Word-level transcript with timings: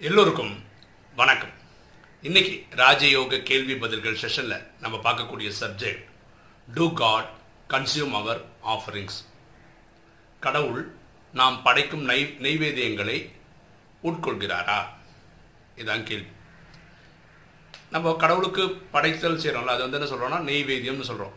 எல்லோருக்கும் 0.00 0.64
வணக்கம். 1.16 1.50
இன்னைக்கு 2.22 2.66
ராஜயோக 2.70 3.42
கேள்வி 3.42 3.74
பதில்கள் 3.74 4.18
செஷனில் 4.20 4.66
நம்ம 4.80 4.96
பார்க்கக்கூடிய 4.96 5.52
subject 5.60 6.04
do 6.74 6.92
God 6.92 7.30
consume 7.68 8.10
our 8.10 8.44
offerings 8.66 9.16
கடவுள் 10.40 10.94
நாம் 11.32 11.62
படைக்கும் 11.62 12.02
நை 12.02 12.24
நைவேத்தியங்களை 12.24 13.32
உட்கொள்கிறாரா? 14.02 14.84
இதான் 15.76 16.02
கேள்வி. 16.02 16.28
நம்ம 17.90 18.12
கடவுளுக்கு 18.12 18.70
படைத்தல் 18.70 19.38
செய்கிறோம்ல 19.38 19.74
அது 19.74 19.90
வந்து 19.90 20.00
என்ன 20.00 20.10
சொல்கிறோம்னா 20.10 20.42
நெய்வேத்தியம்னு 20.42 21.08
சொல்கிறோம் 21.10 21.32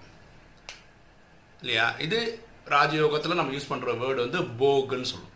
இல்லையா? 1.60 1.90
இது 1.90 2.48
ராஜயோகத்தில் 2.66 3.36
நம்ம 3.36 3.54
யூஸ் 3.54 3.70
பண்ணுற 3.70 3.94
வேர்டு 3.96 4.30
வந்து 4.30 4.42
போகுன்னு 4.42 5.12
சொல்லுவோம் 5.12 5.31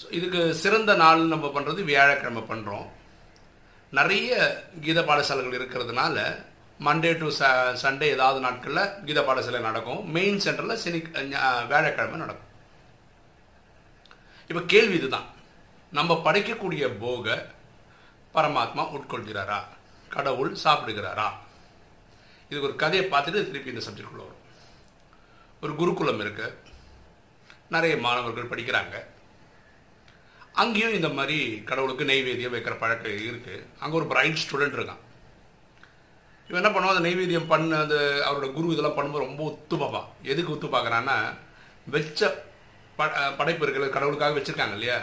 ஸோ 0.00 0.06
இதுக்கு 0.18 0.40
சிறந்த 0.62 0.92
நாள் 1.02 1.20
நம்ம 1.32 1.46
பண்ணுறது 1.54 1.80
வியாழக்கிழமை 1.90 2.42
பண்ணுறோம் 2.50 2.88
நிறைய 3.98 4.30
கீத 4.84 5.00
பாடசாலைகள் 5.08 5.58
இருக்கிறதுனால 5.58 6.16
மண்டே 6.86 7.10
டு 7.18 7.26
ச 7.38 7.50
சண்டே 7.82 8.06
ஏதாவது 8.14 8.38
நாட்களில் 8.44 8.92
கீத 9.06 9.20
பாடசாலை 9.26 9.60
நடக்கும். 9.66 10.00
மெயின் 10.16 10.40
சென்டரில் 10.44 10.80
சனி 10.84 11.00
வியாழக்கிழமை 11.70 12.18
நடக்கும். 12.24 12.50
இப்போ 14.50 14.62
கேள்வி 14.72 14.96
இதுதான். 15.00 15.28
நம்ம 15.98 16.12
படைக்கக்கூடிய 16.26 16.84
போக 17.04 17.36
பரமாத்மா 18.34 18.82
உட்கொள்கிறாரா? 18.96 19.60
கடவுள் 20.14 20.52
சாப்பிடுகிறாரா? 20.64 21.28
இதுக்கு 22.48 22.68
ஒரு 22.70 22.76
கதையை 22.82 23.04
பார்த்துட்டு 23.12 23.46
திருப்பி 23.48 23.72
இந்த 23.74 23.84
சப்ஜெக்டுக்குள்ளே 23.86 24.26
வரும். 24.26 24.42
ஒரு 25.64 25.72
குருகுலம் 25.80 26.22
இருக்குது 26.24 26.56
நிறைய 27.74 27.94
மாணவர்கள் 28.06 28.52
படிக்கிறாங்க. 28.52 28.96
அங்கேயும் 30.62 30.96
இந்த 30.98 31.08
மாதிரி 31.18 31.38
கடவுளுக்கு 31.68 32.04
நெய்வேதியம் 32.10 32.54
வைக்கிற 32.54 32.74
பழக்கம் 32.82 33.16
இருக்குது 33.30 33.64
அங்கே 33.82 33.96
ஒரு 34.00 34.06
பிரைட் 34.12 34.42
ஸ்டூடெண்ட் 34.42 34.76
இருக்கான். 34.78 35.02
இவன் 36.48 36.60
என்ன 36.60 36.70
பண்ணுவான்? 36.74 36.94
அந்த 36.94 37.06
நெய்வேதியம் 37.08 37.50
பண்ண 37.52 37.78
அந்த 37.84 37.96
அவரோட 38.28 38.48
குரு 38.56 38.74
இதெல்லாம் 38.74 38.96
பண்ணும்போது 38.96 39.26
ரொம்ப 39.26 39.42
ஒத்து 39.50 39.76
பார்ப்பான் 39.82 40.08
எதுக்கு 40.32 40.54
ஒத்து 40.54 40.68
பார்க்குறான்னா 40.74 41.16
வச்ச 41.94 42.30
ப 42.98 43.08
படைப்பு 43.38 43.64
இருக்கிற 43.64 43.86
கடவுளுக்காக 43.96 44.36
வச்சுருக்காங்க 44.38 44.76
இல்லையா? 44.78 44.98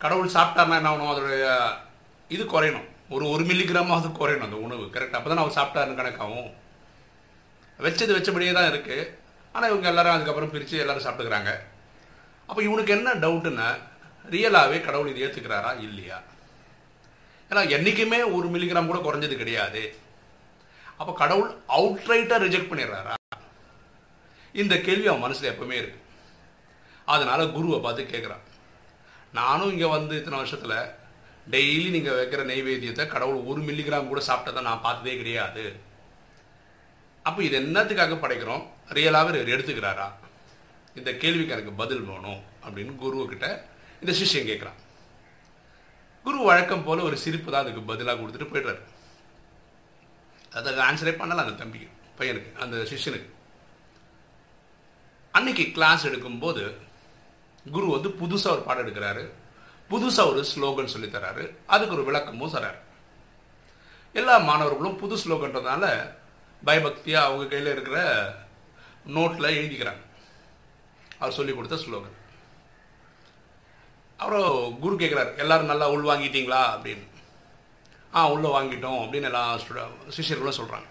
கடவுள் 0.00 0.34
சாப்பிட்டாருன்னா 0.36 0.78
என்ன 0.80 0.90
ஆகணும் 0.92 1.12
அதோடைய 1.12 1.46
இது 2.34 2.44
குறையணும். 2.54 2.88
ஒரு 3.14 3.24
ஒரு 3.34 3.42
மில்லிகிராம் 3.50 3.96
அது 3.98 4.08
குறையணும் 4.20 4.48
அந்த 4.48 4.58
உணவு. 4.66 4.84
கரெக்டாக 4.94 5.18
அப்போ 5.18 5.30
தான் 5.30 5.44
அவர் 5.44 5.58
சாப்பிட்டாருன்னு 5.58 6.00
கணக்காகும். 6.00 6.50
வச்சது 7.86 8.12
வச்சபடியே 8.16 8.52
தான் 8.58 8.70
இருக்குது 8.72 9.10
ஆனால் 9.54 9.70
இவங்க 9.70 9.88
எல்லாரும் 9.92 10.16
அதுக்கப்புறம் 10.16 10.52
பிரித்து 10.54 10.82
எல்லோரும் 10.82 11.04
சாப்பிட்டுக்கிறாங்க. 11.06 11.52
அப்போ 12.48 12.60
இவனுக்கு 12.68 12.94
என்ன 12.98 13.10
டவுட்டுன்னா 13.24 13.68
ரியலாகவே 14.34 14.78
கடவுள் 14.86 15.10
இது 15.12 15.24
ஏற்றுக்கிறாரா 15.26 15.72
இல்லையா? 15.86 16.18
ஏன்னா 17.50 17.62
என்றைக்குமே 17.76 18.20
ஒரு 18.36 18.46
மில்லிகிராம் 18.54 18.90
கூட 18.90 19.00
குறைஞ்சது 19.06 19.36
கிடையாது. 19.42 19.82
அப்போ 21.00 21.12
கடவுள் 21.22 21.50
அவுட்ரைட்டாக 21.76 22.42
ரிஜெக்ட் 22.44 22.70
பண்ணிடுறாரா? 22.70 23.14
இந்த 24.54 24.74
கேள்வி 24.86 25.06
அவன் 25.10 25.24
மனசில் 25.24 25.50
எப்பவுமே 25.52 25.76
இருக்கு. 25.82 26.00
அதனால் 27.14 27.52
குருவை 27.54 27.78
பார்த்து 27.84 28.02
கேட்குறான் 28.12 28.44
நானும் 29.38 29.72
இங்கே 29.74 29.88
வந்து 29.96 30.14
இத்தனை 30.18 30.38
வருஷத்தில் 30.40 30.76
டெய்லி 31.54 31.86
நீங்கள் 31.94 32.18
வைக்கிற 32.18 32.42
நெய்வேத்தியத்தை 32.50 33.04
கடவுள் 33.14 33.46
ஒரு 33.50 33.60
மில்லிகிராம் 33.68 34.10
கூட 34.10 34.20
சாப்பிட்டதை 34.28 34.60
நான் 34.68 34.84
பார்த்ததே 34.84 35.14
கிடையாது. 35.20 35.64
அப்போ 37.28 37.40
இது 37.46 37.56
என்னத்துக்காக 37.62 38.16
படைக்கிறோம்? 38.22 38.62
ரியலாகவே 38.96 39.34
இவர் 39.38 39.54
எடுத்துக்கிறாரா? 39.54 40.06
இந்த 40.98 41.10
கேள்விக்கு 41.22 41.54
எனக்கு 41.56 41.72
பதில் 41.82 42.06
வேணும் 42.08 42.40
அப்படின்னு 42.64 42.94
குருவுக்கிட்ட 43.02 43.46
இந்த 44.02 44.12
சிஷ்யன் 44.20 44.48
கேட்குறான் 44.50 44.78
குரு 46.24 46.38
வழக்கம் 46.48 46.84
போல 46.86 47.02
ஒரு 47.08 47.16
சிரிப்பு 47.24 47.50
தான் 47.52 47.62
அதுக்கு 47.64 47.82
பதிலாக 47.90 48.20
கொடுத்துட்டு 48.20 48.52
போயிடுறாரு. 48.52 48.82
அதுக்கு 50.58 50.80
ஆன்சரே 50.88 51.12
பண்ணலாம் 51.18 51.44
அந்த 51.44 51.58
தம்பிக்கு 51.62 51.88
பையனுக்கு 52.18 52.50
அந்த 52.64 52.76
சிஷ்யனுக்கு. 52.90 53.30
அன்னைக்கு 55.36 55.64
கிளாஸ் 55.76 56.06
எடுக்கும்போது 56.08 56.62
குரு 57.74 57.86
வந்து 57.94 58.08
புதுசாக 58.20 58.54
ஒரு 58.56 58.62
பாடம் 58.68 58.84
எடுக்கிறாரு. 58.84 59.24
புதுசாக 59.90 60.30
ஒரு 60.32 60.40
ஸ்லோகன் 60.52 60.92
சொல்லித்தராரு 60.94 61.44
அதுக்கு 61.74 61.94
ஒரு 61.96 62.04
விளக்கமும் 62.08 62.54
தராரு. 62.54 62.80
எல்லா 64.20 64.34
மாணவர்களும் 64.48 64.98
புது 65.02 65.16
ஸ்லோகன்றதுனால 65.22 65.84
பயபக்தியாக 66.66 67.28
அவங்க 67.28 67.46
கையில் 67.52 67.74
இருக்கிற 67.74 67.98
நோட்டில் 69.16 69.56
எழுதிக்கிறாங்க. 69.60 70.02
அவர் 71.18 71.38
சொல்லி 71.38 71.54
கொடுத்த 71.54 71.76
ஸ்லோகன் 71.84 72.18
அப்புறம் 74.16 74.78
குரு 74.80 74.94
கேட்குறாரு 74.96 75.36
எல்லாரும் 75.36 75.70
நல்லா 75.72 75.90
உள் 75.90 76.08
வாங்கிட்டீங்களா? 76.10 76.62
அப்படின்னு. 76.74 77.06
ஆ 78.14 78.30
உள்ளே 78.32 78.48
வாங்கிட்டோம் 78.48 79.00
அப்படின்னு 79.02 79.28
எல்லா 79.30 79.58
ஸ்டூட 79.58 79.82
சிஷியர்களும் 80.16 80.58
சொல்கிறாங்க 80.60 80.88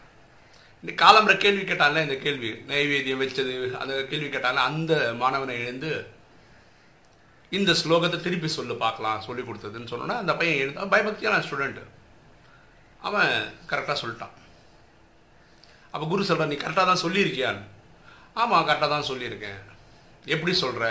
இந்த 0.83 1.05
காலம்பர 1.05 1.37
கேள்வி 1.37 1.73
கேட்டால 1.73 2.01
இந்த 2.01 2.15
கேள்வி. 2.15 2.49
நைவேத்தியம் 2.49 3.21
வச்சது 3.23 3.71
அந்த 3.71 4.03
கேள்வி 4.03 4.37
கேட்டால 4.37 4.63
அந்த 4.69 5.13
மாணவனை 5.19 5.55
எழுந்து 5.63 5.91
இந்த 7.49 7.71
ஸ்லோகத்தை 7.71 8.21
திருப்பி 8.21 8.47
சொல்லு 8.47 8.75
பார்க்கலாம் 8.75 9.21
சொல்லி 9.21 9.41
கொடுத்ததுன்னு 9.41 9.91
சொன்னோன்னா 9.91 10.17
அந்த 10.23 10.33
பையன் 10.35 10.61
எழுத 10.63 10.85
பயபக்தியான 10.85 11.39
ஸ்டூடெண்ட் 11.45 11.81
அவன் 12.99 13.31
கரெக்டாக 13.69 13.97
சொல்லிட்டான். 14.01 14.35
அப்போ 15.91 16.07
குரு 16.07 16.25
சொல்கிறான் 16.25 16.49
நீ 16.49 16.55
கரெக்டாக 16.55 16.89
தான் 16.89 17.03
சொல்லியிருக்கியான்னு? 17.03 17.63
ஆமாம் 18.33 18.67
கரெக்டாக 18.67 18.89
தான் 18.89 19.09
சொல்லியிருக்கேன். 19.09 19.59
எப்படி 20.25 20.53
சொல்கிற 20.53 20.85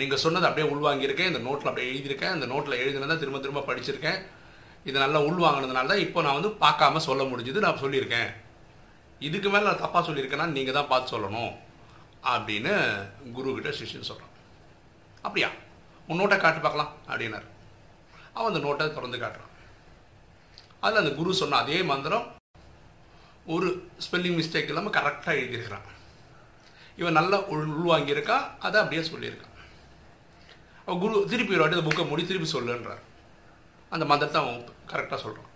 நீங்கள் 0.00 0.22
சொன்னது 0.24 0.46
அப்படியே 0.48 0.66
உள்வாங்கியிருக்கேன் 0.74 1.30
இந்த 1.30 1.40
நோட்டில் 1.46 1.70
அப்படியே 1.70 1.88
எழுதியிருக்கேன் 1.92 2.34
இந்த 2.36 2.46
நோட்டில் 2.52 2.80
எழுதினதை 2.82 3.16
திரும்ப 3.22 3.40
திரும்ப 3.44 3.64
படிச்சிருக்கேன். 3.68 4.20
இது 4.88 4.96
நல்லா 5.04 5.20
உள்வாங்கினதுனால 5.28 5.90
தான் 5.92 6.04
இப்போ 6.06 6.22
நான் 6.26 6.38
வந்து 6.38 6.52
பார்க்காம 6.64 7.02
சொல்ல 7.08 7.22
முடிஞ்சது 7.30 7.64
நான் 7.66 7.82
சொல்லியிருக்கேன். 7.82 8.30
இதுக்கு 9.28 9.48
மேலே 9.54 9.64
நான் 9.68 9.82
தப்பாக 9.82 10.02
சொல்லியிருக்கேன்னா 10.08 10.46
நீங்கள் 10.56 10.76
தான் 10.78 10.90
பார்த்து 10.92 11.12
சொல்லணும் 11.14 11.52
அப்படின்னு 12.32 12.72
குருக்கிட்ட 13.36 13.70
சிஷ்யன் 13.80 14.08
சொல்கிறான் 14.10 14.32
அப்படியா? 15.26 15.48
உன் 16.08 16.20
நோட்டை 16.20 16.36
காட்டு 16.44 16.60
பார்க்கலாம் 16.64 16.92
அப்படின்னார். 17.10 17.46
அவன் 18.36 18.50
அந்த 18.50 18.62
நோட்டை 18.66 18.86
திறந்து 18.96 19.18
காட்டுறான். 19.22 19.52
அதில் 20.84 21.00
அந்த 21.02 21.12
குரு 21.18 21.40
சொன்ன 21.40 21.58
அதே 21.64 21.78
மந்திரம் 21.92 22.26
ஒரு 23.54 23.68
ஸ்பெல்லிங் 24.04 24.38
மிஸ்டேக் 24.38 24.70
இல்லாமல் 24.70 24.96
கரெக்டாக 24.96 25.40
எழுதியிருக்கிறான். 25.40 25.86
இவன் 27.00 27.18
நல்லா 27.18 27.38
உள் 27.52 27.72
உள்வாங்கியிருக்கான் 27.76 28.44
அதை 28.66 28.76
அப்படியே 28.80 29.02
சொல்லியிருக்கான். 29.12 29.51
குரு 30.86 31.26
திருப்பி 31.30 31.54
ஒரு 31.54 31.62
வாட்டி 31.62 31.78
அந்த 31.78 31.88
புக்கை 31.88 32.08
முடி 32.08 32.26
திருப்பி 32.26 32.48
சொல்லுன்றார். 32.52 33.02
அந்த 33.90 34.04
மந்திரத்தை 34.04 34.40
அவன் 34.42 34.68
கரெக்டாக 34.92 35.18
சொல்கிறான் 35.24 35.50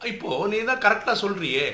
இப்போ 0.00 0.46
நீ 0.46 0.58
தான் 0.62 0.82
கரெக்டாக 0.84 1.22
சொல்கிறியே 1.22 1.66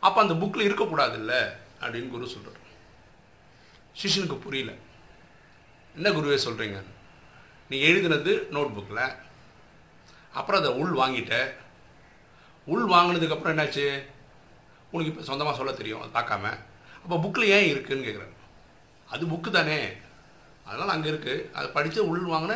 அப்போ 0.00 0.18
அந்த 0.22 0.34
புக்கில் 0.34 0.66
இருக்கக்கூடாதுல்ல? 0.68 1.34
அப்படின்னு 1.80 2.08
குரு 2.08 2.34
சொல்கிறார் 2.34 2.60
சிஷ்யனுக்கு 4.00 4.36
புரியல. 4.44 4.72
என்ன 5.94 6.08
குருவே 6.10 6.38
சொல்கிறீங்க 6.46 6.78
நீ 7.68 7.76
எழுதினது 7.90 8.32
நோட் 8.54 8.74
புக்கில் 8.76 9.16
அப்புறம் 10.38 10.60
அதை 10.60 10.72
உள் 10.80 10.94
வாங்கிட்ட. 11.00 11.34
உள் 12.66 12.86
வாங்கினதுக்கப்புறம் 12.92 13.54
என்னாச்சு? 13.54 14.04
உனக்கு 14.90 15.12
இப்போ 15.12 15.22
சொந்தமாக 15.22 15.56
சொல்ல 15.56 15.72
தெரியும் 15.72 16.02
அதை 16.02 16.10
பார்க்காம. 16.16 16.58
அப்போ 17.02 17.16
புக்கில் 17.24 17.52
ஏன் 17.56 17.70
இருக்குன்னு 17.72 18.06
கேட்குறேன் 18.06 18.34
அது 19.08 19.26
புக்கு 19.26 19.50
தானே. 19.50 19.78
அதனால் 20.66 20.92
அங்கே 20.94 21.08
இருக்குது 21.12 21.46
அதை 21.56 21.66
படித்து 21.76 22.00
உள் 22.10 22.32
வாங்கின. 22.32 22.54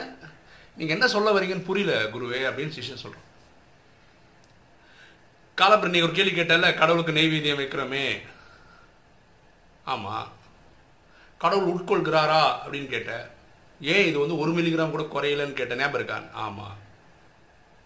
நீங்கள் 0.78 0.96
என்ன 0.96 1.06
சொல்ல 1.14 1.28
வரீங்கன்னு 1.36 1.68
புரியல 1.68 1.92
குருவே 2.14 2.40
அப்படின்னு 2.48 2.76
சிஷ்யன் 2.76 3.04
சொல்கிறோம் 3.04 3.26
காலப்பர் 5.60 5.94
நீ 5.94 6.00
ஒரு 6.06 6.14
கேள்வி 6.16 6.34
கேட்டால 6.34 6.68
கடவுளுக்கு 6.80 7.16
நெய்வேத்தியம் 7.18 7.60
வைக்கிறோமே. 7.60 8.04
ஆமாம் 9.92 10.28
கடவுள் 11.42 11.72
உட்கொள்கிறாரா 11.72 12.42
அப்படின்னு 12.62 12.88
கேட்டேன் 12.92 13.26
ஏன் 13.92 14.06
இது 14.08 14.16
வந்து 14.22 14.38
ஒரு 14.42 14.50
மில்லிகிராம் 14.56 14.94
கூட 14.94 15.04
குறையலன்னு 15.14 15.58
கேட்டேன் 15.58 15.80
ஞாபகம் 15.82 15.98
இருக்கான் 16.00 16.28
ஆமாம் 16.44 16.76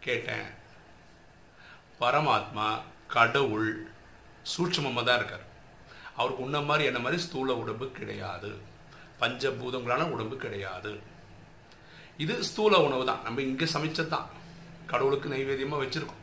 கேட்டேன். 0.06 0.46
பரமாத்மா 2.00 2.68
கடவுள் 3.16 3.70
சூட்சமமாக 4.52 5.04
தான் 5.08 5.18
இருக்கார். 5.20 5.46
அவருக்கு 6.18 6.44
உன்ன 6.46 6.60
மாதிரி 6.68 6.88
என்ன 6.90 7.00
மாதிரி 7.04 7.18
ஸ்தூல 7.26 7.56
உடம்பு 7.62 7.86
கிடையாது. 7.98 8.50
பஞ்சபூதங்களான 9.22 10.08
உடம்பு 10.14 10.36
கிடையாது. 10.44 10.92
இது 12.24 12.34
ஸ்தூல 12.48 12.74
உணவு 12.86 13.04
தான். 13.10 13.22
நம்ம 13.26 13.40
இங்கே 13.48 13.66
சமைச்சது 13.74 14.10
தான். 14.16 14.26
கடவுளுக்கு 14.90 15.32
நைவேத்தியமாக 15.34 15.82
வச்சுருக்கோம். 15.82 16.20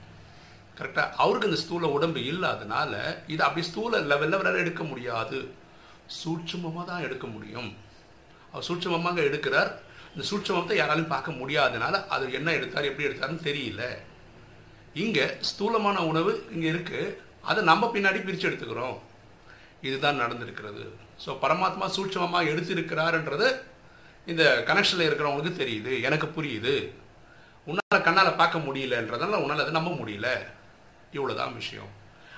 கரெக்டாக 0.77 1.15
அவருக்கு 1.23 1.49
இந்த 1.49 1.59
ஸ்தூல 1.63 1.87
உடம்பு 1.95 2.19
இல்லாதனால 2.31 2.93
இது 3.33 3.41
அப்படி 3.47 3.63
ஸ்தூல 3.69 3.99
லெவலில் 4.11 4.37
அவரால் 4.37 4.63
எடுக்க 4.63 4.83
முடியாது. 4.91 5.39
சூட்சமமாக 6.19 6.85
தான் 6.89 7.05
எடுக்க 7.07 7.25
முடியும். 7.33 7.71
அவர் 8.51 8.67
சூட்சமமாக 8.67 9.19
எடுக்கிறார். 9.29 9.71
இந்த 10.13 10.23
சூட்சமத்தை 10.29 10.75
யாராலையும் 10.77 11.13
பார்க்க 11.15 11.39
முடியாதனால 11.41 11.95
அது 12.15 12.31
என்ன 12.39 12.53
எடுத்தார் 12.59 12.87
எப்படி 12.89 13.07
எடுத்தாருன்னு 13.07 13.47
தெரியல. 13.49 13.83
இங்கே 15.03 15.25
ஸ்தூலமான 15.49 15.97
உணவு 16.11 16.31
இங்கே 16.53 16.69
இருக்குது 16.73 17.13
அதை 17.49 17.61
நம்ம 17.71 17.89
பின்னாடி 17.95 18.19
பிரித்து 18.27 18.49
எடுத்துக்கிறோம். 18.49 18.97
இதுதான் 19.81 20.21
நடந்திருக்கிறது. 20.21 20.83
ஸோ 21.25 21.29
பரமாத்மா 21.43 21.85
சூட்சமமாக 21.95 22.49
எடுத்திருக்கிறாருன்றது 22.53 23.47
இந்த 24.25 24.63
கனெக்ஷனில் 24.67 25.07
இருக்கிறவங்களுக்கு 25.09 25.61
தெரியுது. 25.63 26.01
எனக்கு 26.01 26.27
புரியுது. 26.27 26.73
உன்னால் 27.65 28.05
கண்ணால் 28.07 28.35
பார்க்க 28.35 28.65
முடியலன்றதால 28.67 29.41
உன்னால் 29.43 29.63
அதை 29.65 29.71
நம்ப 29.71 29.91
முடியல. 29.91 30.29
இவ்வளோதான் 31.13 31.53
விஷயம். 31.53 31.91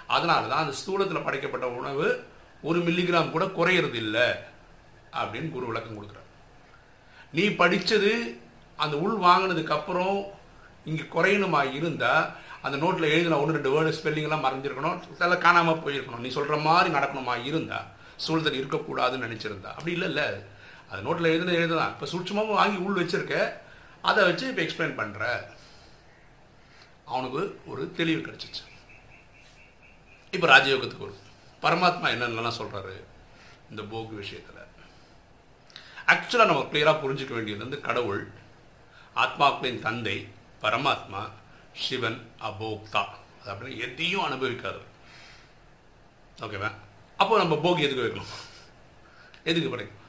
அதனால 0.07 0.47
தான் 0.47 0.63
அந்த 0.63 0.75
ஸ்தூலத்தில் 0.81 1.23
படைக்கப்பட்ட 1.23 1.69
உணவு 1.69 2.23
ஒரு 2.61 2.79
மில்லிகிராம் 2.79 3.31
கூட 3.31 3.45
குறையிறது 3.45 3.93
இல்லை 3.93 4.27
அப்படின்னு 5.11 5.49
குரு 5.51 5.65
விளக்கம் 5.65 5.97
கொடுக்குறார். 5.97 6.29
நீ 7.31 7.43
படித்தது 7.61 8.41
அந்த 8.75 8.97
உள் 8.97 9.17
வாங்கினதுக்கப்புறம் 9.27 10.17
இங்கே 10.85 11.03
குறையணுமா? 11.15 11.73
இருந்தால் 11.73 12.29
அந்த 12.65 12.77
நோட்டில் 12.83 13.11
எழுதின 13.13 13.39
ஒன்று 13.41 13.55
ரெண்டு 13.57 13.71
வேர்டு 13.73 13.95
ஸ்பெல்லிங்லாம் 13.97 14.45
மறைஞ்சிருக்கணும் 14.45 14.97
அதெல்லாம் 15.13 15.43
காணாமல் 15.45 15.83
போயிருக்கணும். 15.85 16.23
நீ 16.25 16.29
சொல்கிற 16.37 16.57
மாதிரி 16.67 16.89
நடக்கணுமா? 16.97 17.35
இருந்தா 17.49 17.79
சூழ்தல் 18.25 18.59
இருக்கக்கூடாதுன்னு 18.61 19.27
நினச்சிருந்தா. 19.27 19.71
அப்படி 19.77 19.91
இல்லை 19.91 20.07
இல்லை. 20.11 20.27
அது 20.91 21.01
நோட்டில் 21.07 21.31
எழுதுன 21.33 21.55
எழுதலாம் 21.59 21.91
இப்போ 21.93 22.07
சூட்சமாக 22.13 22.59
வாங்கி 22.59 22.79
உள் 22.85 22.99
வச்சிருக்க. 23.01 23.35
அதை 24.09 24.21
வச்சு 24.29 24.45
இப்போ 24.51 24.61
எக்ஸ்பிளைன் 24.61 24.97
பண்ணுற 25.01 25.23
அவனுக்கு 27.05 27.41
ஒரு 27.71 27.91
தெளிவு 27.99 28.21
கிடைச்சிச்சு. 28.25 28.63
இப்போ 30.35 30.47
ராஜயோகத்துக்கு 30.53 31.07
ஒரு 31.07 31.15
பரமாத்மா 31.63 32.07
என்னென்னலாம் 32.15 32.59
சொல்கிறாரு 32.61 32.95
இந்த 33.69 33.81
போக்கு 33.91 34.15
விஷயத்தில். 34.15 34.57
ஆக்சுவலாக 36.11 36.49
நம்ம 36.51 36.67
கிளியராக 36.71 37.01
புரிஞ்சுக்க 37.03 37.33
வேண்டியது 37.37 37.65
வந்து 37.65 37.79
கடவுள் 37.87 38.23
ஆத்மாக்களின் 39.23 39.83
தந்தை 39.85 40.15
பரமாத்மா 40.63 41.21
சிவன் 41.73 42.31
அபோக்தா. 42.39 43.03
அது 43.41 43.51
அப்படின்னு 43.53 43.77
எதையும் 43.77 44.23
அனுபவிக்காது 44.23 44.81
ஓகேவா 46.37 46.71
அப்போ 47.17 47.37
நம்ம 47.37 47.55
போக் 47.55 47.85
எதுக்கு 47.85 48.05
வைக்கணும்? 48.05 48.31
எதுக்கு 49.43 49.69
படைக்கும் 49.69 49.99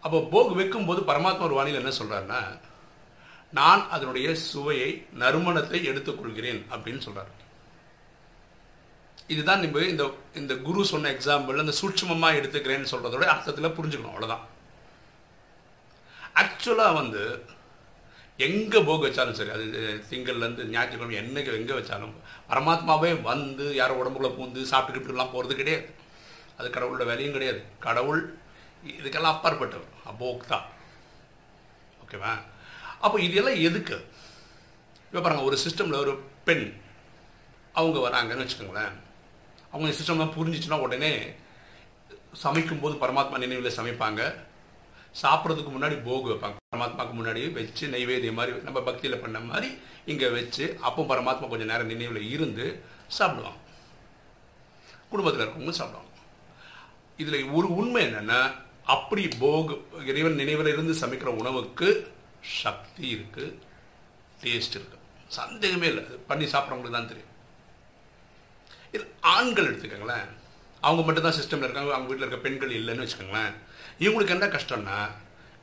அப்போ 0.00 0.18
போக் 0.32 0.54
வைக்கும்போது 0.54 1.00
பரமாத்மா 1.00 1.40
ஒரு 1.40 1.54
வானிலை 1.54 1.82
என்ன 1.82 1.94
சொல்றாருன்னா 1.96 2.60
நான் 3.52 3.90
அதனுடைய 3.90 4.34
சுவையை 4.34 5.06
நறுமணத்தை 5.18 5.78
எடுத்துக்கொள்கிறேன் 5.88 6.60
அப்படின்னு 6.70 7.02
சொல்றாரு. 7.06 7.32
இதுதான் 9.26 9.60
நம்ம 9.60 9.82
இந்த 9.86 10.04
இந்த 10.34 10.56
குரு 10.56 10.84
சொன்ன 10.84 11.10
எக்ஸாம்பிள் 11.10 11.58
அந்த 11.58 11.72
சூட்சமமாக 11.80 12.38
எடுத்துக்கிறேன்னு 12.38 12.92
சொல்றதோட 12.92 13.24
அர்த்தத்தில் 13.24 13.76
புரிஞ்சுக்கணும் 13.78 14.12
அவ்வளோதான் 14.12 14.46
ஆக்சுவலாக 16.34 16.94
வந்து 16.94 17.44
எங்கே 18.46 18.80
போக 18.88 19.00
வச்சாலும் 19.06 19.38
சரி 19.38 19.52
அது 19.54 19.64
திங்கள்லேருந்து 20.10 20.66
ஞாயிற்றுக்கிழமை 20.74 21.16
என்னைக்கு 21.22 21.58
எங்கே 21.60 21.74
வச்சாலும் 21.78 22.14
பரமாத்மாவே 22.50 23.10
வந்து 23.30 23.64
யாரோ 23.80 23.94
உடம்புக்குள்ளே 24.00 24.30
பூந்து 24.38 24.70
சாப்பிட்டுக்கிட்டுலாம் 24.72 25.34
போகிறது 25.34 25.56
கிடையாது. 25.60 25.84
அது 26.58 26.68
கடவுளோட 26.68 27.04
வேலையும் 27.10 27.36
கிடையாது. 27.36 27.60
கடவுள் 27.86 28.22
இதுக்கெல்லாம் 28.92 29.34
அப்பாற்பட்டவர் 29.34 29.88
அபோக்தா. 30.12 30.58
ஓகேவா? 32.02 32.32
அப்போ 33.04 33.16
இதெல்லாம் 33.26 33.60
எதுக்கு? 33.68 33.96
இப்போ 35.06 35.20
பாருங்கள் 35.20 35.48
ஒரு 35.48 35.56
சிஸ்டமில் 35.64 36.02
ஒரு 36.04 36.12
பெண் 36.48 36.66
அவங்க 37.80 37.98
வராங்கன்னு 38.06 38.44
வச்சுக்கோங்களேன். 38.44 38.94
அவங்க 39.72 39.90
சிஸ்டம்லாம் 39.98 40.34
புரிஞ்சிச்சுன்னா 40.36 40.78
உடனே 40.86 41.12
சமைக்கும்போது 42.42 42.94
பரமாத்மா 43.02 43.38
நினைவில் 43.44 43.76
சமைப்பாங்க. 43.78 44.22
சாப்பிட்றதுக்கு 45.22 45.70
முன்னாடி 45.74 45.96
போகு. 46.08 46.26
வைப்பாங்க 46.30 46.56
பரமாத்மாவுக்கு 46.72 47.16
முன்னாடி 47.20 47.40
வச்சு 47.52 47.84
நைவேத்தியம் 47.94 48.38
மாதிரி 48.40 48.62
நம்ம 48.68 48.80
பக்தியில் 48.80 49.22
பண்ண 49.22 49.40
மாதிரி 49.40 49.70
இங்கே 50.12 50.28
வச்சு 50.36 50.64
அப்போ 50.88 51.02
பரமாத்மா 51.02 51.48
கொஞ்சம் 51.48 51.70
நேரம் 51.72 51.92
நினைவில் 51.92 52.30
இருந்து 52.34 52.66
சாப்பிடுவாங்க 53.18 53.58
குடும்பத்தில் 55.10 55.42
இருக்கவங்க 55.44 55.74
சாப்பிடுவாங்க 55.80 56.08
இதில் 57.22 57.50
ஒரு 57.58 57.68
உண்மை 57.80 58.02
என்னென்னா 58.06 58.40
அப்படி 58.94 59.22
போகு 59.40 59.74
இறைவன் 60.10 60.40
நினைவில் 60.42 60.72
இருந்து 60.74 60.94
சமைக்கிற 61.00 61.32
உணவுக்கு 61.40 61.88
சக்தி 62.62 63.08
இருக்கு 63.08 63.44
டேஸ்ட் 64.42 64.76
இருக்குது 64.78 64.98
சந்தேகமே 65.38 65.86
இல்லை. 65.86 66.04
பண்ணி 66.28 66.44
சாப்பிட்றவங்களுக்கு 66.44 66.98
தான் 66.98 67.10
தெரியும். 67.10 67.34
இது 68.96 69.04
ஆண்கள் 69.20 69.68
எடுத்துக்கோங்களேன். 69.70 70.30
அவங்க 70.86 71.02
மட்டும் 71.06 71.26
தான் 71.26 71.36
சிஸ்டமில் 71.38 71.66
இருக்காங்க 71.68 71.92
அவங்க 71.96 72.08
வீட்டில் 72.10 72.26
இருக்க 72.26 72.40
பெண்கள் 72.46 72.76
இல்லைன்னு 72.78 73.04
வச்சுக்கோங்களேன். 73.04 73.52
இவங்களுக்கு 74.04 74.34
என்ன 74.36 74.46
கஷ்டம்னா 74.56 74.98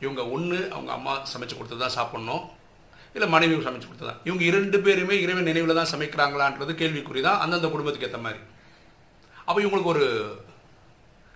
இவங்க 0.03 0.21
ஒன்று 0.35 0.59
அவங்க 0.75 0.91
அம்மா 0.97 1.13
சமைச்சு 1.33 1.55
கொடுத்து 1.57 1.83
தான் 1.83 1.95
சாப்பிட்ணும். 1.97 2.43
இல்லை 3.15 3.27
மனைவி 3.35 3.53
சமைச்சு 3.67 3.87
கொடுத்து 3.89 4.09
தான் 4.09 4.19
இவங்க 4.27 4.43
இரண்டு 4.49 4.77
பேருமே 4.85 5.15
இறைவன் 5.23 5.49
நினைவில் 5.49 5.79
தான் 5.79 5.91
சமைக்கிறாங்களான்றது 5.93 6.73
கேள்விக்குறி 6.81 7.21
தான் 7.27 7.39
அந்தந்த 7.43 7.69
குடும்பத்துக்கு 7.75 8.07
ஏற்ற 8.09 8.19
மாதிரி. 8.25 8.41
அப்போ 9.47 9.59
இவங்களுக்கு 9.63 9.93
ஒரு 9.93 10.05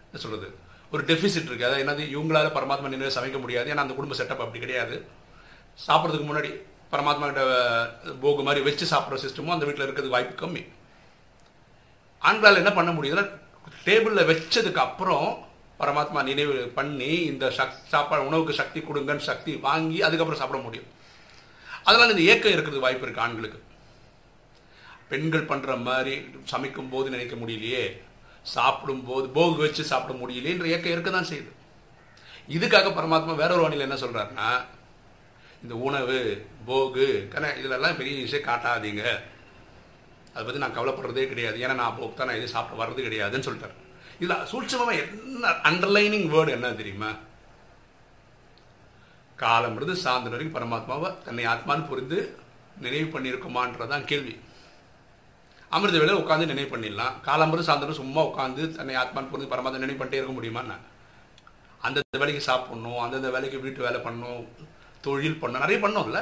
என்ன 0.07 0.22
சொல்கிறது 0.25 0.50
ஒரு 0.94 1.01
டெஃபிசிட் 1.10 1.50
இருக்குது 1.50 1.68
அதாவது 1.68 1.84
என்னது 1.84 2.04
இவங்களால 2.16 2.48
பரமாத்மா 2.57 2.92
நினைவில் 2.94 3.18
சமைக்க 3.18 3.39
முடியாது. 3.44 3.68
ஏன்னா 3.74 3.86
அந்த 3.86 3.95
குடும்ப 4.00 4.16
செட்டப் 4.19 4.44
அப்படி 4.45 4.62
கிடையாது. 4.63 4.95
சாப்பிட்றதுக்கு 5.88 6.30
முன்னாடி 6.30 6.51
பரமாத்மா 6.94 7.27
கிட்ட 7.30 7.44
போகு 8.24 8.42
மாதிரி 8.48 8.62
வச்சு 8.68 8.86
சாப்பிட்ற 8.94 9.19
சிஸ்டமும் 9.25 9.56
அந்த 9.56 9.66
வீட்டில் 9.68 9.86
இருக்கிறது 9.86 10.16
வாய்ப்பு 10.16 10.36
கம்மி. 10.42 10.63
ஆண்களால் 12.30 12.62
என்ன 12.63 12.72
பண்ண 12.80 12.92
முடியுதுன்னா 12.98 13.25
டேபிளில் 13.88 14.30
வச்சதுக்கு 14.32 14.82
அப்புறம் 14.88 15.30
பரமாத்மா 15.82 16.20
நினைவு 16.30 16.56
பண்ணி 16.78 17.12
இந்த 17.32 17.46
சக் 17.58 17.78
சாப்பாடு 17.94 18.28
உணவுக்கு 18.30 18.54
சக்தி 18.62 18.80
கொடுங்கன்னு 18.88 19.30
சக்தி 19.30 19.52
வாங்கி 19.68 20.00
அதுக்கப்புறம் 20.08 20.42
சாப்பிட 20.42 20.60
முடியும். 20.66 20.90
அதனால் 21.88 22.14
இந்த 22.14 22.26
ஏக்கம் 22.32 22.56
இருக்கிறது 22.56 22.86
வாய்ப்பு 22.86 23.06
இருக்குது 23.06 23.26
ஆண்களுக்கு. 23.26 23.60
பெண்கள் 25.12 25.50
பண்ணுற 25.52 25.72
மாதிரி 25.88 26.14
சமைக்கும் 26.52 26.92
போது 26.92 27.08
நினைக்க 27.16 27.36
முடியலையே 27.40 27.86
சாப்பிடும்போது 28.54 29.26
போகு 29.38 29.58
வச்சு 29.64 29.84
சாப்பிட 29.94 30.14
முடியலையேன்ற 30.20 30.68
ஏக்கம் 30.76 30.94
இருக்க 30.96 31.10
தான் 31.16 31.30
செய்யுது. 31.32 31.52
இதுக்காக 32.56 32.92
பரமாத்மா 33.00 33.34
வேற 33.42 33.52
ஒரு 33.56 33.66
வானிலை 33.66 33.86
என்ன 33.88 33.98
சொல்கிறாருன்னா 34.04 34.50
இந்த 35.64 35.74
உணவு 35.88 36.20
போகு 36.70 37.08
கண்ண 37.34 37.48
இதிலெல்லாம் 37.60 37.98
பெரிய 38.00 38.22
விஷயம் 38.26 38.48
காட்டாதீங்க. 38.48 39.04
அதை 40.33 40.44
பற்றி 40.44 40.62
நான் 40.63 40.78
கவலைப்படுறதே 40.78 41.25
கிடையாது. 41.31 41.57
ஏன்னா 41.63 41.75
நான் 41.81 41.98
போக்கு 41.98 42.16
தான் 42.18 42.30
நான் 42.30 42.39
எதுவும் 42.39 42.56
சாப்பிட 42.56 42.78
வர்றது 42.81 43.06
கிடையாதுன்னு 43.07 43.48
சொல்லிட்டார். 43.48 43.75
இதில் 44.22 44.45
சூட்சமாக 44.51 44.95
என்ன 45.01 45.51
அண்டர்லைனிங் 45.69 46.28
வேர்டு 46.33 46.56
என்ன 46.57 46.72
தெரியுமா? 46.81 47.10
காலம்ன்றது 49.44 49.94
சாயந்தரம் 50.04 50.36
வரைக்கும் 50.36 50.57
பரமாத்மாவை 50.57 51.10
தன்னை 51.25 51.45
ஆத்மான்னு 51.54 51.89
புரிந்து 51.92 52.18
நினைவு 52.86 53.07
பண்ணியிருக்குமான்றதான் 53.13 54.07
கேள்வி. 54.12 54.33
அமிர்த 55.75 55.98
வேலை 56.01 56.16
உட்காந்து 56.22 56.51
நினைவு 56.51 56.69
பண்ணிடலாம். 56.72 57.13
காலம்பரம் 57.27 57.68
சாயந்தரம் 57.68 58.00
சும்மா 58.01 58.22
உட்காந்து 58.30 58.63
தன்னை 58.77 58.95
ஆத்மான்னு 59.01 59.31
புரிந்து 59.31 59.54
பரமாத்மா 59.54 59.84
நினைவு 59.84 60.00
பண்ணிட்டே 60.00 60.19
இருக்க 60.19 60.36
முடியுமான்னு 60.38 60.77
அந்தந்த 61.88 62.17
வேலைக்கு 62.22 62.41
சாப்பிடணும் 62.48 63.00
அந்தந்த 63.03 63.29
வேலைக்கு 63.36 63.60
வீட்டு 63.63 63.86
வேலை 63.86 64.00
பண்ணணும் 64.06 64.44
தொழில் 65.06 65.39
பண்ணணும் 65.41 65.63
நிறைய 65.65 65.79
பண்ணோம்ல. 65.86 66.20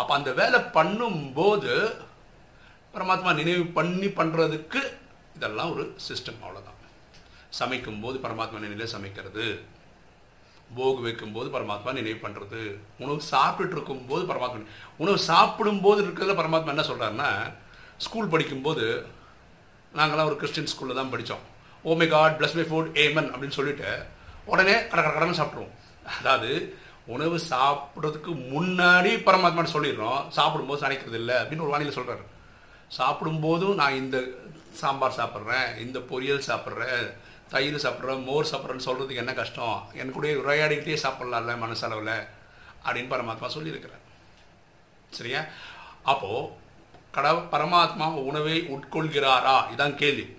அப்போ 0.00 0.12
அந்த 0.18 0.30
வேலை 0.40 0.58
பண்ணும்போது 0.76 1.72
பரமாத்மா 2.94 3.34
நினைவு 3.34 3.64
பண்ணி 3.66 4.06
பண்ணுறதுக்கு 4.06 4.80
இதெல்லாம் 5.34 5.72
ஒரு 5.72 5.94
சிஸ்டம் 6.08 6.40
அவ்வளோதான் 6.42 6.80
சமைக்கும் 7.50 8.00
போது 8.00 8.18
பரமாத்மா 8.18 8.58
நினைவில் 8.58 8.86
சமைக்கிறது. 8.86 9.46
போகு 10.76 11.00
வைக்கும்போது 11.00 11.50
பரமாத்மா 11.50 11.92
நினைவு 11.92 12.18
பண்ணுறது 12.22 12.60
உணவு 12.98 13.20
சாப்பிட்டுட்டு 13.30 13.72
இருக்கும்போது 13.72 14.24
பரமாத்மா 14.26 14.60
உணவு 14.96 15.18
சாப்பிடும்போது 15.18 16.02
இருக்கிறதுல 16.02 16.36
பரமாத்மா 16.36 16.66
என்ன 16.66 16.82
சொல்கிறாருன்னா 16.82 17.30
ஸ்கூல் 17.96 18.28
படிக்கும்போது 18.28 18.84
நாங்களாம் 19.94 20.24
ஒரு 20.24 20.36
கிறிஸ்டின் 20.36 20.66
ஸ்கூலில் 20.66 20.94
தான் 20.94 21.10
படித்தோம் 21.10 21.44
oh my 21.84 22.08
God 22.08 22.36
bless 22.40 22.54
my 22.54 22.62
food 22.62 22.98
amen 22.98 23.30
அப்படின்னு 23.30 23.48
சொல்லிட்டு 23.48 23.90
உடனே 24.44 24.88
கட 24.88 25.02
கட 25.02 25.14
கடன்னு 25.18 25.40
சாப்பிட்ருவோம் 25.40 25.74
அதாவது 26.18 26.50
உணவு 27.06 27.38
சாப்பிட்றதுக்கு 27.50 28.30
முன்னாடி 28.50 29.24
பரமாத்மான்னு 29.24 29.74
சொல்லிடுறோம். 29.74 30.28
சாப்பிடும்போது 30.28 30.88
சனைக்கிறது 30.88 31.14
இல்லை 31.14 31.34
அப்படின்னு 31.34 31.60
ஒரு 31.60 31.70
வானிலை 31.70 31.94
சொல்கிறாரு 31.94 32.24
சாப்பிடும்போதும் 32.98 33.74
நான் 33.74 33.94
இந்த 33.94 34.24
சாம்பார் 34.72 35.16
சாப்பிட்றேன் 35.16 35.78
இந்த 35.78 35.98
பொரியல் 35.98 36.46
சாப்பிட்றேன் 36.46 37.14
தயிர் 37.48 37.74
சாப்பிட்றேன் 37.74 38.24
மோர் 38.24 38.50
சாப்பிட்றேன்னு 38.52 38.86
சொல்கிறதுக்கு 38.86 39.14
என்ன 39.14 39.32
கஷ்டம்? 39.32 39.88
எனக்கு 39.94 40.42
உரையாடிக்கிட்டே 40.46 40.96
சாப்பிட்லாம்ல 41.02 41.58
மனசளவில் 41.58 42.26
அப்படின்னு 42.84 43.12
பரமாத்மா 43.12 43.46
சொல்லியிருக்கிறேன் 43.46 44.02
சரியா? 45.10 45.44
அப்போது 46.02 46.48
கட 47.10 47.32
பரமாத்மா 47.32 48.06
உணவை 48.14 48.56
உட்கொள்கிறாரா? 48.60 49.56
இதான் 49.76 49.94
கேள்வி. 49.94 50.36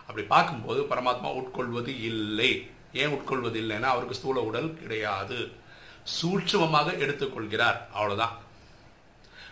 அப்படி 0.00 0.26
பார்க்கும்போது 0.26 0.82
பரமாத்மா 0.82 1.28
உட்கொள்வது 1.34 2.02
இல்லை. 2.02 2.70
ஏன் 2.92 3.08
உட்கொள்வது 3.08 3.60
இல்லைன்னா 3.60 3.82
அவருக்கு 3.82 4.14
ஸ்தூல 4.14 4.40
உடல் 4.40 4.74
கிடையாது. 4.74 5.52
சூட்சமமாக 6.22 6.92
எடுத்துக்கொள்கிறார். 7.04 7.78
அவ்வளோதான் 7.94 8.34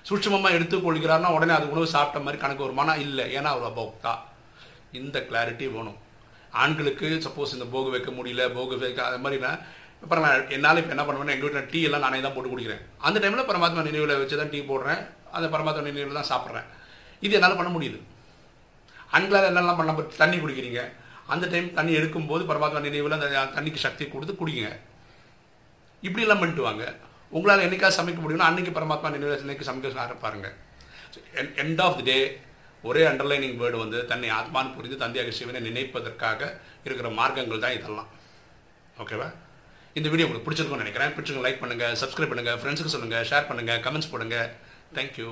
சூட்சமமாக 0.08 0.56
எடுத்துக்கொள்கிறார்னா 0.56 1.28
உடனே 1.36 1.52
அது 1.58 1.72
உணவு 1.74 1.86
சாப்பிட்ட 1.94 2.24
மாதிரி 2.24 2.40
கணக்கு 2.42 2.64
வருமானா 2.66 2.94
இல்லை. 3.06 3.24
ஏன்னா 3.36 3.50
அவர் 3.54 3.68
அபோக்தா. 3.70 4.12
இந்த 5.00 5.18
கிளாரிட்டி 5.28 5.66
வேணும். 5.76 5.98
ஆண்களுக்கு 6.62 7.06
சப்போஸ் 7.26 7.54
இந்த 7.56 7.66
போகு 7.74 7.88
வைக்க 7.94 8.10
முடியல 8.16 8.42
போகு 8.56 8.74
வைக்க 8.82 9.00
அது 9.10 9.18
மாதிரினா 9.24 9.52
அப்புறம் 10.04 10.24
நான் 10.26 10.50
என்னால் 10.54 10.80
இப்போ 10.80 10.92
என்ன 10.94 11.04
பண்ணுவேன் 11.06 11.34
எங்கள் 11.34 11.46
வீட்டில் 11.48 11.68
டீ 11.72 11.80
எல்லாம் 11.88 12.04
நானே 12.04 12.18
தான் 12.24 12.34
போட்டு 12.34 12.50
குடிக்கிறேன். 12.52 12.82
அந்த 13.06 13.16
டைமில் 13.22 13.48
பரமாத்மா 13.50 13.84
நினைவில் 13.86 14.18
வச்சு 14.22 14.36
தான் 14.40 14.52
டீ 14.54 14.58
போடுறேன். 14.70 15.00
அந்த 15.36 15.46
பரமாத்மா 15.54 15.84
நினைவில் 15.88 16.18
தான் 16.18 16.30
சாப்பிட்றேன். 16.32 16.66
இது 17.26 17.36
என்னால் 17.38 17.56
பண்ண 17.60 17.70
முடியுது. 17.76 17.98
ஆண்களால் 19.16 19.48
என்னெல்லாம் 19.50 19.78
பண்ண 19.80 20.04
தண்ணி 20.22 20.36
குடிக்கிறீங்க. 20.42 20.82
அந்த 21.34 21.44
டைம் 21.52 21.68
தண்ணி 21.78 21.92
எடுக்கும்போது 22.00 22.42
பரமாத்மா 22.50 22.80
நினைவில் 22.88 23.16
அந்த 23.18 23.28
தண்ணிக்கு 23.56 23.84
சக்தி 23.86 24.06
கொடுத்து 24.14 24.34
குடிங்க. 24.42 24.68
இப்படியெல்லாம் 26.06 26.42
பண்ணிட்டு 26.42 26.68
வாங்க. 26.68 26.84
உங்களால் 27.36 27.66
என்னைக்காவது 27.66 27.98
சமைக்க 27.98 28.20
முடியும்னா 28.24 28.48
அன்னைக்கு 28.50 28.72
பரமாத்மா 28.78 29.08
நினைவு 29.14 29.36
இன்னைக்கு 29.44 29.68
சமைக்க 29.68 30.04
ஆரம்பிப்பாருங்க 30.06 30.50
எண்ட் 31.62 31.80
ஆஃப் 31.86 31.96
தி 32.00 32.04
டே 32.10 32.18
ஒரே 32.88 33.02
அண்டர்லைனிங் 33.10 33.56
வேர்டு 33.60 33.76
வந்து 33.82 33.98
தன்னை 34.10 34.28
ஆத்மான்னு 34.38 34.74
புரிந்து 34.76 34.96
தந்தையாக 35.02 35.32
சிவனை 35.38 35.60
நினைப்பதற்காக 35.68 36.40
இருக்கிற 36.86 37.08
மார்க்கங்கள் 37.18 37.62
தான் 37.64 37.76
இதெல்லாம். 37.78 38.10
ஓகேவா 39.02 39.28
இந்த 39.98 40.08
வீடியோ 40.12 40.26
உங்களுக்கு 40.26 40.46
பிடிச்சிருக்கும்னு 40.46 40.84
நினைக்கிறேன். 40.84 41.12
பிடிச்சிருங்க 41.16 41.44
லைக் 41.46 41.62
பண்ணுங்கள் 41.62 41.94
சப்ஸ்கிரைப் 42.02 42.32
பண்ணுங்கள் 42.32 42.58
ஃப்ரெண்ட்ஸுக்கு 42.60 42.94
சொல்லுங்கள் 42.94 43.26
ஷேர் 43.30 43.48
பண்ணுங்கள் 43.50 43.80
கமெண்ட்ஸ் 43.86 44.10
போடுங்க. 44.12 44.38
தேங்க்யூ 44.96 45.30